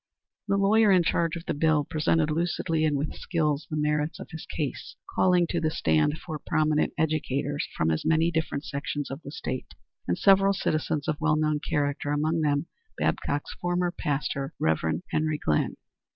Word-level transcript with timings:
The 0.47 0.57
lawyer 0.57 0.91
in 0.91 1.03
charge 1.03 1.35
of 1.35 1.45
the 1.45 1.53
bill 1.53 1.83
presented 1.83 2.31
lucidly 2.31 2.85
and 2.85 2.97
with 2.97 3.13
skill 3.13 3.59
the 3.69 3.77
merits 3.77 4.19
of 4.19 4.31
his 4.31 4.47
case, 4.47 4.95
calling 5.13 5.45
to 5.51 5.61
the 5.61 5.69
stand 5.69 6.17
four 6.17 6.39
prominent 6.39 6.91
educators 6.97 7.67
from 7.77 7.91
as 7.91 8.03
many 8.03 8.31
different 8.31 8.65
sections 8.65 9.11
of 9.11 9.21
the 9.21 9.29
State, 9.29 9.75
and 10.07 10.17
several 10.17 10.53
citizens 10.53 11.07
of 11.07 11.21
well 11.21 11.35
known 11.35 11.59
character, 11.59 12.09
among 12.11 12.41
them 12.41 12.65
Babcock's 12.97 13.53
former 13.61 13.91
pastor, 13.91 14.55
Rev. 14.57 15.03
Henry 15.11 15.37
Glynn. 15.37 15.77